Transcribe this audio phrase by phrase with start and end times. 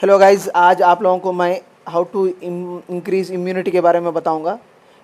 [0.00, 4.54] Hello guys आज आप लोगों को मैं हाउ टू इंक्रीज इम्यूनिटी के बारे में बताऊँगा,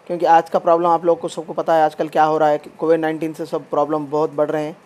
[0.06, 2.58] क्योंकि आज का प्रॉब्लम आप लोगों को सबको पता है आजकल क्या हो रहा है
[2.78, 4.76] कोविड नाइन्टीन से सब प्रॉब्लम बहुत बढ़ रहे हैं।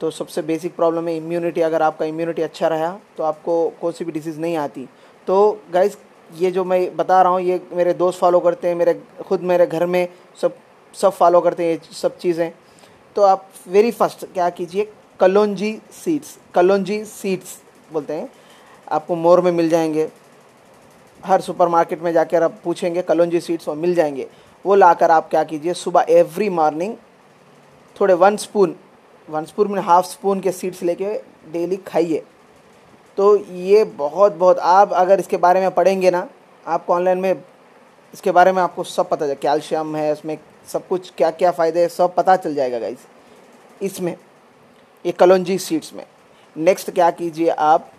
[0.00, 4.04] तो सबसे बेसिक प्रॉब्लम है इम्यूनिटी अगर आपका इम्यूनिटी अच्छा रहा तो आपको कोई सी
[4.04, 4.86] भी डिसीज़ नहीं आती।
[5.26, 5.96] तो गाइज़
[6.32, 9.66] ये जो मैं बता रहा हूँ, ये मेरे दोस्त फॉलो करते हैं, मेरे खुद, मेरे
[9.66, 10.08] घर में
[10.42, 10.54] सब
[10.94, 12.52] सब फॉलो करते हैं, ये सब चीज़ें।
[13.16, 14.88] तो आप वेरी फ़र्स्ट क्या कीजिए,
[15.20, 17.60] कलोंजी सीड्स कलोंजी सीड्स
[17.92, 18.30] बोलते हैं।
[18.92, 20.08] आपको मोर में मिल जाएँगे।
[21.24, 24.26] हर सुपरमार्केट में जाकर आप पूछेंगे, कलोंजी सीड्स और मिल जाएँगे,
[24.64, 26.96] वो लाकर आप क्या कीजिए, सुबह एवरी मॉर्निंग
[27.96, 28.74] थोड़े वन स्पून
[29.28, 31.12] वन स्पून में हाफ़ स्पून के सीड्स लेके
[31.52, 32.22] डेली खाइए।
[33.18, 36.28] तो ये बहुत बहुत, आप अगर इसके बारे में पढ़ेंगे ना,
[36.66, 37.42] आपको ऑनलाइन में
[38.14, 40.38] इसके बारे में आपको सब पता चल, कैल्शियम है, इसमें
[40.68, 42.98] सब कुछ क्या क्या फ़ायदे है, सब पता चल जाएगा गाइज़
[43.82, 44.16] इसमें,
[45.04, 46.04] ये कलौंजी सीड्स में।
[46.56, 47.90] नेक्स्ट क्या कीजिए आप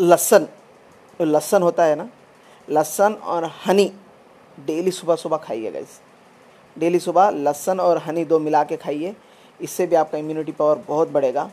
[0.00, 0.44] लहसन
[1.20, 2.08] जो लहसन होता है ना?
[2.70, 3.92] लहसन और हनी
[4.66, 6.00] डेली सुबह सुबह खाइए गाइस
[6.78, 9.16] डेली सुबह लहसन और हनी दो मिला के खाइए।
[9.60, 11.50] इससे भी आपका इम्यूनिटी पावर बहुत बढ़ेगा।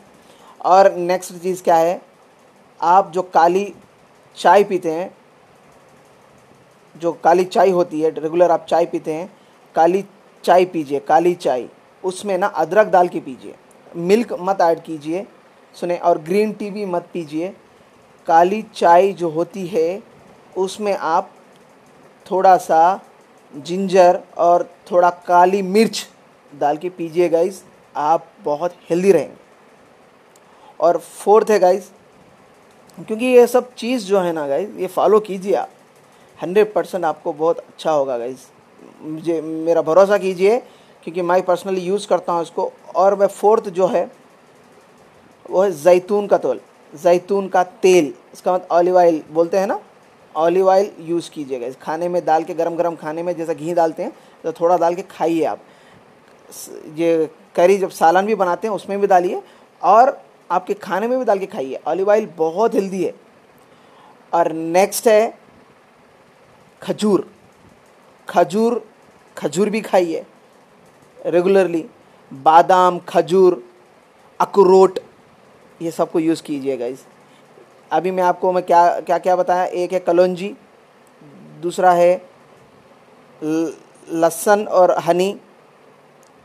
[0.64, 2.00] और नेक्स्ट चीज़ क्या है?
[2.80, 3.74] आप जो काली
[4.36, 5.16] चाय पीते हैं,
[6.96, 9.36] जो काली चाय होती है रेगुलर आप चाय पीते हैं,
[9.74, 10.04] काली
[10.44, 11.68] चाय पीजिए, काली चाय।
[12.04, 13.54] उसमें ना अदरक डाल के पीजिए।
[13.96, 15.26] मिल्क मत ऐड कीजिए,
[15.74, 17.56] सुने, और ग्रीन टी भी मत पीजिए।
[18.26, 20.02] काली चाय जो होती है,
[20.56, 21.30] उसमें आप
[22.26, 23.00] थोड़ा सा
[23.54, 26.06] जिंजर और थोड़ा काली मिर्च
[26.52, 27.62] डाल के पीजिए गाइस
[27.96, 29.44] आप बहुत हेल्दी रहेंगे।
[30.80, 31.90] और फोर्थ है गाइस
[32.98, 35.70] क्योंकि ये सब चीज़ जो है ना गाइस ये फॉलो कीजिए आप।
[36.38, 38.46] हंड्रेड परसेंट आपको बहुत अच्छा होगा गाइस
[39.02, 40.58] मुझे, मेरा भरोसा कीजिए,
[41.04, 44.10] क्योंकि मैं पर्सनली यूज़ करता हूँ इसको। और मैं फोर्थ जो है,
[45.50, 46.60] वो है जैतून का तेल।
[47.02, 49.78] जैतून का तेल, इसका मतलब ऑलिव ऑयल बोलते हैं ना?
[50.34, 53.74] ऑलिव ऑयल यूज़ कीजिएगा। इस खाने में डाल के गरम गरम खाने में जैसा घी
[53.74, 54.12] डालते हैं
[54.44, 55.60] तो थोड़ा डाल के खाइए आप।
[56.94, 59.42] ये करी जब सालन भी बनाते हैं, उसमें भी डालिए
[59.82, 60.20] और
[60.50, 63.14] आपके खाने में भी डाल के खाइए। ऑलिव ऑयल बहुत हेल्दी है।
[64.32, 65.38] और नेक्स्ट है
[66.82, 67.28] खजूर।
[68.28, 68.84] खजूर
[69.36, 70.24] खजूर भी खाइए
[71.18, 71.84] रेगुलरली
[72.30, 73.62] बादाम, खजूर,
[74.40, 74.98] अखरोट
[75.80, 77.04] ये सबको यूज़ कीजिएगा इस
[77.92, 79.64] अभी मैं आपको, मैं क्या क्या क्या बताया?
[79.64, 80.54] एक है कलौजी,
[81.62, 82.22] दूसरा है
[83.42, 85.36] लहसन और हनी,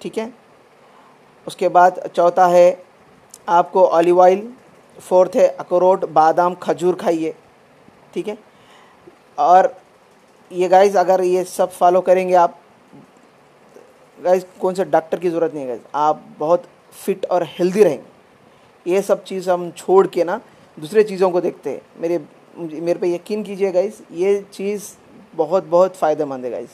[0.02, 0.32] ठीक है?
[1.48, 2.84] उसके बाद चौथा है
[3.50, 4.48] आपको ऑलिव ऑयल
[5.00, 7.34] फोर्थ है अखरोट, बादाम, खजूर खाइए,
[8.14, 8.38] ठीक है?
[9.40, 9.76] और
[10.52, 12.60] ये गाइज़ अगर ये सब फॉलो करेंगे आप
[14.18, 16.64] गाइज़ कौन से डॉक्टर की ज़रूरत नहीं है गाइज़ आप बहुत
[16.96, 18.11] फिट और हेल्दी रहेंगे।
[18.88, 20.40] ये सब चीज़ हम छोड़ के ना
[20.78, 22.20] दूसरे चीज़ों को देखते हैं। मेरे
[22.58, 24.90] मेरे पे यकीन कीजिए गाइज़ ये चीज़
[25.36, 26.70] बहुत बहुत फ़ायदेमंद है गाइज़